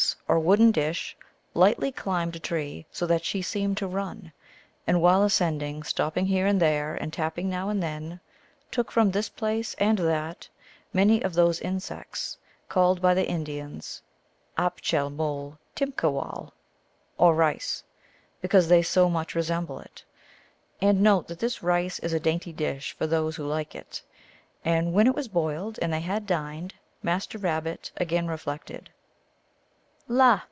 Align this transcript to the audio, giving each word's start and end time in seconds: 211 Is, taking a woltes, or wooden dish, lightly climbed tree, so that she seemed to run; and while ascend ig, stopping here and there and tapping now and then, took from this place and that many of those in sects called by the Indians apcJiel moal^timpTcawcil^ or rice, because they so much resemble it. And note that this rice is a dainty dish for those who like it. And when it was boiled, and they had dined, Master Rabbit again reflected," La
211 0.27 0.69
Is, 0.69 0.73
taking 0.73 0.79
a 0.79 0.79
woltes, 0.79 0.79
or 0.79 0.87
wooden 0.87 0.93
dish, 0.93 1.17
lightly 1.53 1.91
climbed 1.91 2.43
tree, 2.43 2.85
so 2.91 3.05
that 3.05 3.25
she 3.25 3.41
seemed 3.41 3.75
to 3.77 3.87
run; 3.87 4.31
and 4.87 5.01
while 5.01 5.23
ascend 5.23 5.61
ig, 5.61 5.85
stopping 5.85 6.25
here 6.25 6.45
and 6.45 6.61
there 6.61 6.95
and 6.95 7.11
tapping 7.11 7.49
now 7.49 7.67
and 7.69 7.81
then, 7.83 8.19
took 8.71 8.91
from 8.91 9.11
this 9.11 9.27
place 9.29 9.73
and 9.77 9.97
that 9.99 10.47
many 10.93 11.21
of 11.21 11.33
those 11.33 11.59
in 11.59 11.79
sects 11.79 12.37
called 12.69 13.01
by 13.01 13.13
the 13.13 13.27
Indians 13.27 14.01
apcJiel 14.57 15.13
moal^timpTcawcil^ 15.15 16.51
or 17.17 17.35
rice, 17.35 17.83
because 18.41 18.69
they 18.69 18.81
so 18.81 19.09
much 19.09 19.35
resemble 19.35 19.79
it. 19.79 20.03
And 20.81 21.01
note 21.01 21.27
that 21.27 21.39
this 21.39 21.61
rice 21.63 21.99
is 21.99 22.13
a 22.13 22.19
dainty 22.19 22.53
dish 22.53 22.93
for 22.97 23.07
those 23.07 23.35
who 23.35 23.43
like 23.45 23.75
it. 23.75 24.01
And 24.63 24.93
when 24.93 25.07
it 25.07 25.15
was 25.15 25.27
boiled, 25.27 25.77
and 25.81 25.91
they 25.91 26.01
had 26.01 26.25
dined, 26.25 26.73
Master 27.03 27.37
Rabbit 27.37 27.91
again 27.97 28.27
reflected," 28.27 28.89
La 30.11 30.39